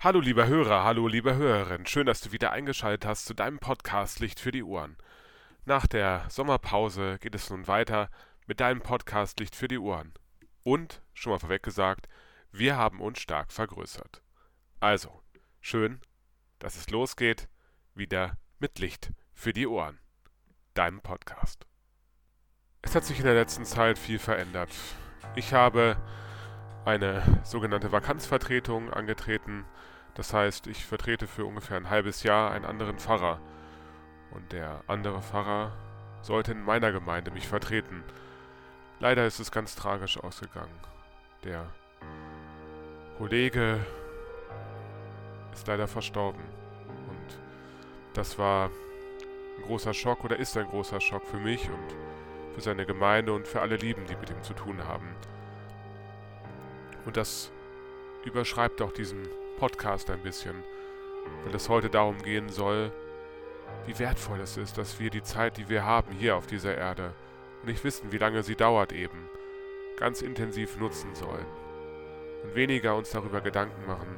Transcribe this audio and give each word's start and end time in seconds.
Hallo 0.00 0.20
lieber 0.20 0.46
Hörer, 0.46 0.84
hallo 0.84 1.08
liebe 1.08 1.34
Hörerin, 1.34 1.84
schön, 1.84 2.06
dass 2.06 2.20
du 2.20 2.30
wieder 2.30 2.52
eingeschaltet 2.52 3.04
hast 3.04 3.24
zu 3.24 3.34
deinem 3.34 3.58
Podcast 3.58 4.20
Licht 4.20 4.38
für 4.38 4.52
die 4.52 4.62
Ohren. 4.62 4.96
Nach 5.64 5.88
der 5.88 6.24
Sommerpause 6.28 7.18
geht 7.18 7.34
es 7.34 7.50
nun 7.50 7.66
weiter 7.66 8.08
mit 8.46 8.60
deinem 8.60 8.80
Podcast 8.80 9.40
Licht 9.40 9.56
für 9.56 9.66
die 9.66 9.80
Ohren. 9.80 10.14
Und, 10.62 11.02
schon 11.14 11.32
mal 11.32 11.40
vorweg 11.40 11.64
gesagt, 11.64 12.06
wir 12.52 12.76
haben 12.76 13.00
uns 13.00 13.18
stark 13.18 13.50
vergrößert. 13.50 14.22
Also, 14.78 15.20
schön, 15.60 16.00
dass 16.60 16.76
es 16.76 16.90
losgeht, 16.90 17.48
wieder 17.96 18.36
mit 18.60 18.78
Licht 18.78 19.10
für 19.34 19.52
die 19.52 19.66
Ohren. 19.66 19.98
Deinem 20.74 21.00
Podcast. 21.00 21.66
Es 22.82 22.94
hat 22.94 23.04
sich 23.04 23.18
in 23.18 23.24
der 23.24 23.34
letzten 23.34 23.64
Zeit 23.64 23.98
viel 23.98 24.20
verändert. 24.20 24.70
Ich 25.34 25.52
habe 25.52 25.96
eine 26.84 27.22
sogenannte 27.44 27.92
Vakanzvertretung 27.92 28.92
angetreten. 28.92 29.64
Das 30.14 30.32
heißt, 30.32 30.66
ich 30.66 30.84
vertrete 30.84 31.26
für 31.26 31.44
ungefähr 31.44 31.76
ein 31.76 31.90
halbes 31.90 32.22
Jahr 32.22 32.50
einen 32.50 32.64
anderen 32.64 32.98
Pfarrer. 32.98 33.40
Und 34.30 34.52
der 34.52 34.82
andere 34.86 35.22
Pfarrer 35.22 35.72
sollte 36.22 36.52
in 36.52 36.62
meiner 36.62 36.92
Gemeinde 36.92 37.30
mich 37.30 37.46
vertreten. 37.46 38.02
Leider 39.00 39.26
ist 39.26 39.38
es 39.38 39.50
ganz 39.50 39.76
tragisch 39.76 40.18
ausgegangen. 40.18 40.74
Der 41.44 41.66
Kollege 43.16 43.78
ist 45.52 45.66
leider 45.66 45.86
verstorben. 45.86 46.42
Und 47.08 47.38
das 48.14 48.38
war 48.38 48.70
ein 49.56 49.62
großer 49.64 49.94
Schock 49.94 50.24
oder 50.24 50.36
ist 50.36 50.56
ein 50.56 50.66
großer 50.66 51.00
Schock 51.00 51.26
für 51.26 51.38
mich 51.38 51.68
und 51.68 52.54
für 52.54 52.60
seine 52.60 52.86
Gemeinde 52.86 53.32
und 53.32 53.46
für 53.46 53.60
alle 53.60 53.76
Lieben, 53.76 54.06
die 54.06 54.16
mit 54.16 54.30
ihm 54.30 54.42
zu 54.42 54.52
tun 54.54 54.84
haben. 54.84 55.14
Und 57.08 57.16
das 57.16 57.50
überschreibt 58.26 58.82
auch 58.82 58.92
diesen 58.92 59.26
Podcast 59.56 60.10
ein 60.10 60.22
bisschen, 60.22 60.62
weil 61.42 61.54
es 61.54 61.70
heute 61.70 61.88
darum 61.88 62.20
gehen 62.20 62.50
soll, 62.50 62.92
wie 63.86 63.98
wertvoll 63.98 64.40
es 64.40 64.58
ist, 64.58 64.76
dass 64.76 65.00
wir 65.00 65.08
die 65.08 65.22
Zeit, 65.22 65.56
die 65.56 65.70
wir 65.70 65.86
haben 65.86 66.12
hier 66.12 66.36
auf 66.36 66.46
dieser 66.46 66.76
Erde, 66.76 67.14
und 67.62 67.68
nicht 67.68 67.82
wissen, 67.82 68.12
wie 68.12 68.18
lange 68.18 68.42
sie 68.42 68.56
dauert 68.56 68.92
eben, 68.92 69.26
ganz 69.96 70.20
intensiv 70.20 70.76
nutzen 70.76 71.14
sollen. 71.14 71.46
Und 72.44 72.54
weniger 72.54 72.94
uns 72.94 73.08
darüber 73.08 73.40
Gedanken 73.40 73.86
machen, 73.86 74.14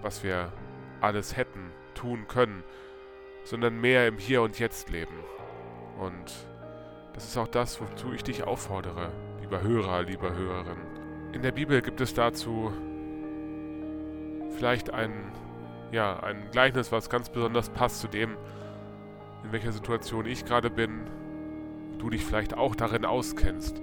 was 0.00 0.24
wir 0.24 0.52
alles 1.00 1.36
hätten, 1.36 1.70
tun 1.94 2.26
können, 2.26 2.64
sondern 3.44 3.80
mehr 3.80 4.08
im 4.08 4.18
Hier 4.18 4.42
und 4.42 4.58
Jetzt 4.58 4.90
leben. 4.90 5.14
Und 6.00 6.32
das 7.14 7.26
ist 7.28 7.36
auch 7.36 7.46
das, 7.46 7.80
wozu 7.80 8.12
ich 8.12 8.24
dich 8.24 8.42
auffordere, 8.42 9.12
lieber 9.40 9.62
Hörer, 9.62 10.02
lieber 10.02 10.34
Hörerin. 10.34 10.91
In 11.32 11.40
der 11.40 11.52
Bibel 11.52 11.80
gibt 11.80 12.00
es 12.02 12.12
dazu 12.12 12.72
vielleicht 14.50 14.92
ein, 14.92 15.32
ja, 15.90 16.20
ein 16.20 16.50
Gleichnis, 16.52 16.92
was 16.92 17.08
ganz 17.08 17.30
besonders 17.30 17.70
passt 17.70 18.00
zu 18.00 18.08
dem, 18.08 18.36
in 19.42 19.50
welcher 19.50 19.72
Situation 19.72 20.26
ich 20.26 20.44
gerade 20.44 20.68
bin, 20.68 21.00
du 21.98 22.10
dich 22.10 22.24
vielleicht 22.24 22.56
auch 22.56 22.74
darin 22.74 23.06
auskennst. 23.06 23.80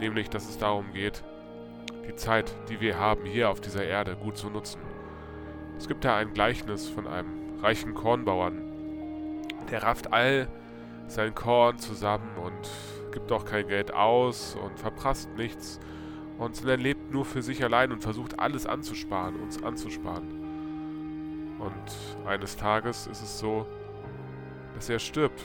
Nämlich, 0.00 0.28
dass 0.30 0.48
es 0.48 0.58
darum 0.58 0.92
geht, 0.92 1.22
die 2.08 2.16
Zeit, 2.16 2.52
die 2.68 2.80
wir 2.80 2.98
haben 2.98 3.24
hier 3.24 3.50
auf 3.50 3.60
dieser 3.60 3.84
Erde, 3.84 4.16
gut 4.16 4.36
zu 4.36 4.50
nutzen. 4.50 4.80
Es 5.78 5.86
gibt 5.86 6.04
da 6.04 6.16
ein 6.16 6.34
Gleichnis 6.34 6.88
von 6.88 7.06
einem 7.06 7.60
reichen 7.62 7.94
Kornbauern, 7.94 8.60
der 9.70 9.84
rafft 9.84 10.12
all 10.12 10.48
sein 11.06 11.34
Korn 11.36 11.78
zusammen 11.78 12.36
und 12.36 13.12
gibt 13.12 13.30
auch 13.30 13.44
kein 13.44 13.68
Geld 13.68 13.94
aus 13.94 14.56
und 14.56 14.78
verprasst 14.78 15.30
nichts 15.36 15.78
und 16.38 16.56
sondern 16.56 16.80
lebt 16.80 17.12
nur 17.12 17.24
für 17.24 17.42
sich 17.42 17.62
allein 17.62 17.92
und 17.92 18.02
versucht 18.02 18.38
alles 18.38 18.66
anzusparen, 18.66 19.36
uns 19.40 19.62
anzusparen. 19.62 20.44
Und 21.58 22.26
eines 22.26 22.56
Tages 22.56 23.06
ist 23.06 23.22
es 23.22 23.38
so, 23.38 23.66
dass 24.74 24.88
er 24.88 24.98
stirbt 24.98 25.42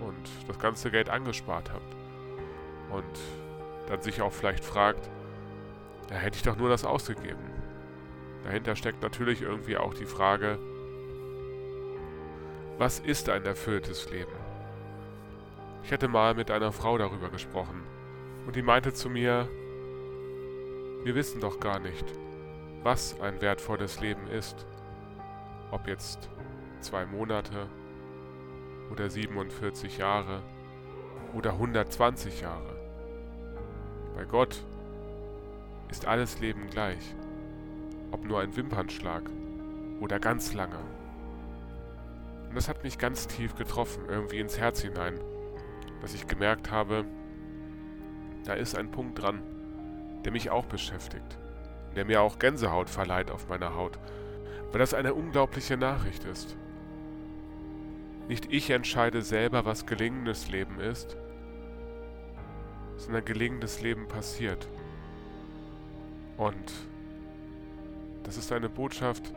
und 0.00 0.30
das 0.48 0.58
ganze 0.58 0.90
Geld 0.90 1.10
angespart 1.10 1.72
hat. 1.72 1.82
Und 2.90 3.18
dann 3.88 4.00
sich 4.00 4.22
auch 4.22 4.32
vielleicht 4.32 4.64
fragt, 4.64 5.10
da 6.08 6.14
hätte 6.14 6.36
ich 6.36 6.42
doch 6.42 6.56
nur 6.56 6.68
das 6.68 6.84
ausgegeben. 6.84 7.50
Dahinter 8.44 8.76
steckt 8.76 9.02
natürlich 9.02 9.42
irgendwie 9.42 9.76
auch 9.76 9.94
die 9.94 10.06
Frage, 10.06 10.58
was 12.78 12.98
ist 12.98 13.28
ein 13.28 13.44
erfülltes 13.44 14.10
Leben? 14.10 14.32
Ich 15.82 15.92
hatte 15.92 16.08
mal 16.08 16.34
mit 16.34 16.50
einer 16.50 16.72
Frau 16.72 16.96
darüber 16.98 17.28
gesprochen 17.28 17.82
und 18.46 18.56
die 18.56 18.62
meinte 18.62 18.92
zu 18.92 19.10
mir, 19.10 19.48
wir 21.02 21.14
wissen 21.14 21.40
doch 21.40 21.60
gar 21.60 21.78
nicht, 21.78 22.04
was 22.82 23.18
ein 23.20 23.40
wertvolles 23.40 24.00
Leben 24.00 24.26
ist. 24.26 24.66
Ob 25.70 25.86
jetzt 25.86 26.28
zwei 26.80 27.06
Monate 27.06 27.68
oder 28.90 29.08
47 29.08 29.96
Jahre 29.96 30.42
oder 31.32 31.52
120 31.52 32.42
Jahre. 32.42 32.76
Bei 34.14 34.24
Gott 34.24 34.62
ist 35.90 36.06
alles 36.06 36.38
Leben 36.40 36.68
gleich, 36.68 37.14
ob 38.10 38.24
nur 38.26 38.40
ein 38.40 38.54
Wimpernschlag 38.54 39.22
oder 40.00 40.18
ganz 40.18 40.52
lange. 40.52 40.80
Und 42.48 42.56
das 42.56 42.68
hat 42.68 42.82
mich 42.82 42.98
ganz 42.98 43.26
tief 43.26 43.54
getroffen, 43.54 44.02
irgendwie 44.06 44.40
ins 44.40 44.58
Herz 44.58 44.82
hinein, 44.82 45.18
dass 46.02 46.12
ich 46.12 46.26
gemerkt 46.26 46.70
habe, 46.70 47.06
da 48.44 48.52
ist 48.52 48.76
ein 48.76 48.90
Punkt 48.90 49.22
dran 49.22 49.42
der 50.24 50.32
mich 50.32 50.50
auch 50.50 50.66
beschäftigt, 50.66 51.38
der 51.96 52.04
mir 52.04 52.20
auch 52.22 52.38
Gänsehaut 52.38 52.90
verleiht 52.90 53.30
auf 53.30 53.48
meiner 53.48 53.74
Haut, 53.74 53.98
weil 54.70 54.78
das 54.78 54.94
eine 54.94 55.14
unglaubliche 55.14 55.76
Nachricht 55.76 56.24
ist. 56.24 56.56
Nicht 58.28 58.52
ich 58.52 58.70
entscheide 58.70 59.22
selber, 59.22 59.64
was 59.64 59.86
gelingendes 59.86 60.48
Leben 60.48 60.78
ist, 60.78 61.16
sondern 62.96 63.24
gelingendes 63.24 63.80
Leben 63.80 64.06
passiert. 64.06 64.68
Und 66.36 66.72
das 68.22 68.36
ist 68.36 68.52
eine 68.52 68.68
Botschaft, 68.68 69.32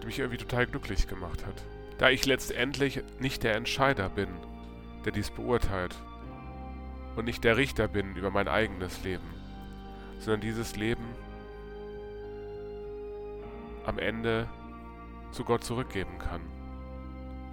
die 0.00 0.06
mich 0.06 0.20
irgendwie 0.20 0.38
total 0.38 0.66
glücklich 0.66 1.08
gemacht 1.08 1.44
hat. 1.44 1.62
Da 1.98 2.08
ich 2.08 2.24
letztendlich 2.24 3.02
nicht 3.18 3.42
der 3.42 3.56
Entscheider 3.56 4.08
bin, 4.08 4.28
der 5.04 5.12
dies 5.12 5.30
beurteilt 5.30 5.96
und 7.16 7.24
nicht 7.24 7.44
der 7.44 7.56
Richter 7.56 7.88
bin 7.88 8.14
über 8.16 8.30
mein 8.30 8.48
eigenes 8.48 9.02
Leben 9.02 9.36
sondern 10.18 10.40
dieses 10.40 10.76
Leben 10.76 11.04
am 13.84 13.98
Ende 13.98 14.48
zu 15.30 15.44
Gott 15.44 15.64
zurückgeben 15.64 16.18
kann. 16.18 16.40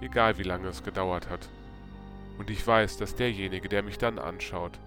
Egal 0.00 0.38
wie 0.38 0.42
lange 0.42 0.68
es 0.68 0.82
gedauert 0.82 1.30
hat. 1.30 1.48
Und 2.38 2.50
ich 2.50 2.66
weiß, 2.66 2.96
dass 2.96 3.14
derjenige, 3.14 3.68
der 3.68 3.82
mich 3.82 3.98
dann 3.98 4.18
anschaut, 4.18 4.78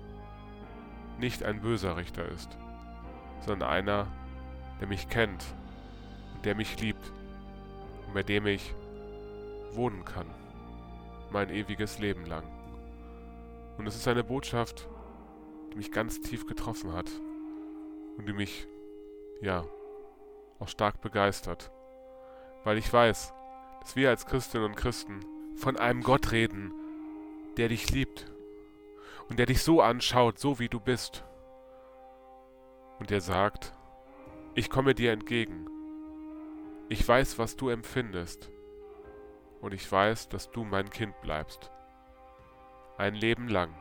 nicht 1.17 1.43
ein 1.43 1.61
böser 1.61 1.95
Richter 1.95 2.27
ist, 2.29 2.57
sondern 3.39 3.69
einer, 3.69 4.07
der 4.81 4.87
mich 4.87 5.09
kennt 5.09 5.45
und 6.35 6.45
der 6.45 6.55
mich 6.55 6.79
liebt 6.81 7.11
und 8.05 8.13
bei 8.13 8.23
dem 8.23 8.45
ich 8.45 8.73
wohnen 9.71 10.03
kann, 10.03 10.27
mein 11.31 11.49
ewiges 11.49 11.99
Leben 11.99 12.25
lang. 12.25 12.43
Und 13.77 13.87
es 13.87 13.95
ist 13.95 14.07
eine 14.07 14.23
Botschaft, 14.23 14.87
die 15.71 15.77
mich 15.77 15.91
ganz 15.91 16.19
tief 16.19 16.45
getroffen 16.45 16.93
hat 16.93 17.09
und 18.17 18.27
die 18.27 18.33
mich, 18.33 18.67
ja, 19.41 19.65
auch 20.59 20.67
stark 20.67 21.01
begeistert. 21.01 21.71
Weil 22.63 22.77
ich 22.77 22.91
weiß, 22.91 23.33
dass 23.81 23.95
wir 23.95 24.09
als 24.09 24.25
Christinnen 24.25 24.65
und 24.65 24.75
Christen 24.75 25.19
von 25.55 25.77
einem 25.77 26.01
Gott 26.01 26.31
reden, 26.31 26.73
der 27.57 27.69
dich 27.69 27.89
liebt 27.91 28.31
und 29.29 29.39
der 29.39 29.45
dich 29.45 29.63
so 29.63 29.81
anschaut, 29.81 30.39
so 30.39 30.59
wie 30.59 30.69
du 30.69 30.79
bist. 30.79 31.23
Und 32.99 33.09
der 33.09 33.21
sagt, 33.21 33.73
ich 34.55 34.69
komme 34.69 34.95
dir 34.95 35.11
entgegen. 35.11 35.67
Ich 36.89 37.07
weiß, 37.07 37.37
was 37.37 37.55
du 37.55 37.69
empfindest. 37.69 38.49
Und 39.61 39.73
ich 39.73 39.91
weiß, 39.91 40.29
dass 40.29 40.51
du 40.51 40.63
mein 40.63 40.89
Kind 40.89 41.19
bleibst. 41.21 41.71
Ein 42.97 43.13
Leben 43.15 43.47
lang. 43.49 43.73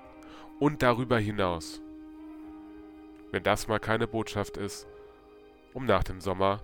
Und 0.59 0.82
darüber 0.82 1.19
hinaus 1.19 1.82
wenn 3.32 3.43
das 3.43 3.69
mal 3.69 3.81
keine 3.81 4.06
Botschaft 4.06 4.56
ist, 4.56 4.87
um 5.75 5.84
nach 5.84 6.05
dem 6.05 6.20
Sommer 6.20 6.62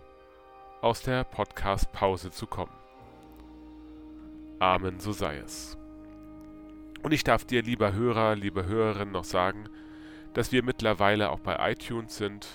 aus 0.81 1.03
der 1.03 1.25
Podcast-Pause 1.25 2.31
zu 2.31 2.47
kommen. 2.47 2.73
Amen, 4.59 5.01
so 5.01 5.13
sei 5.13 5.39
es. 5.39 5.77
Und 7.03 7.13
ich 7.13 7.25
darf 7.25 7.45
dir, 7.45 7.63
lieber 7.63 7.93
Hörer, 7.93 8.37
liebe 8.37 8.67
Hörerin, 8.67 9.11
noch 9.11 9.25
sagen, 9.25 9.69
dass 10.35 10.53
wir 10.53 10.63
mittlerweile 10.63 11.31
auch 11.31 11.41
bei 11.41 11.73
iTunes 11.73 12.17
sind 12.17 12.47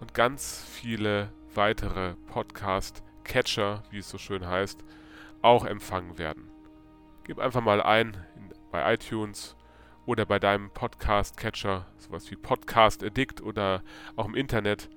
und 0.00 0.14
ganz 0.14 0.64
viele 0.70 1.32
weitere 1.54 2.14
Podcast-Catcher, 2.28 3.82
wie 3.90 3.98
es 3.98 4.08
so 4.08 4.18
schön 4.18 4.46
heißt, 4.46 4.84
auch 5.42 5.64
empfangen 5.64 6.18
werden. 6.18 6.50
Gib 7.24 7.38
einfach 7.38 7.62
mal 7.62 7.82
ein 7.82 8.16
bei 8.70 8.94
iTunes 8.94 9.56
oder 10.08 10.24
bei 10.24 10.38
deinem 10.38 10.70
Podcast-Catcher, 10.70 11.86
sowas 11.98 12.30
wie 12.30 12.36
Podcast 12.36 13.04
Addict 13.04 13.42
oder 13.42 13.82
auch 14.16 14.24
im 14.24 14.34
Internet 14.34 14.88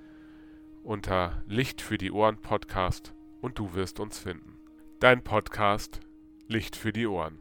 unter 0.84 1.44
Licht 1.48 1.82
für 1.82 1.98
die 1.98 2.14
Ohren 2.14 2.38
Podcast 2.38 3.14
und 3.42 3.60
du 3.60 3.74
wirst 3.74 4.00
uns 4.00 4.20
finden. 4.20 4.58
Dein 5.02 5.22
Podcast 5.22 6.00
Licht 6.48 6.78
für 6.78 6.94
die 6.94 7.08
Ohren. 7.08 7.41